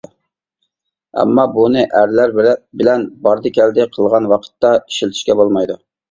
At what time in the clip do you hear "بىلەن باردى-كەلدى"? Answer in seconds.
2.79-3.85